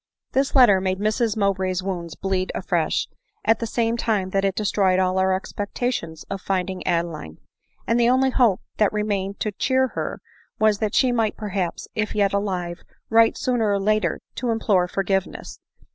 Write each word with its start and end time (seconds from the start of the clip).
This 0.31 0.55
letter 0.55 0.81
made 0.81 0.97
Mrs 0.97 1.37
Mowbray's 1.37 1.83
wounds 1.83 2.15
bleed 2.15 2.51
afresh, 2.55 3.07
at 3.45 3.59
the 3.59 3.67
same 3.67 3.97
time 3.97 4.31
that 4.31 4.43
it 4.43 4.55
destroyed 4.55 4.97
all 4.97 5.19
her 5.19 5.31
expectations 5.31 6.25
of 6.27 6.41
finding 6.41 6.81
Adeline; 6.87 7.37
and 7.85 7.99
the 7.99 8.09
only 8.09 8.31
hope 8.31 8.61
that 8.77 8.91
remained 8.91 9.39
to 9.41 9.51
cheer 9.51 9.89
her 9.89 10.19
was, 10.57 10.79
that 10.79 10.95
she 10.95 11.11
might 11.11 11.37
perhaps, 11.37 11.87
if 11.93 12.15
yet 12.15 12.33
alive, 12.33 12.81
write 13.11 13.37
sooner 13.37 13.69
or 13.69 13.79
later, 13.79 14.19
to 14.37 14.49
implore 14.49 14.87
forgiveness. 14.87 15.59